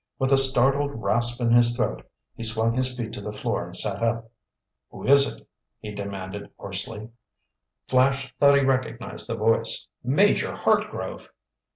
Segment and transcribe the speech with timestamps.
[0.17, 2.01] With a startled rasp in his throat,
[2.35, 4.31] he swung his feet to the floor and sat up.
[4.89, 5.47] "Who is it?"
[5.79, 7.11] he demanded hoarsely.
[7.87, 9.85] Flash thought he recognized the voice.
[10.03, 11.29] "Major Hartgrove!"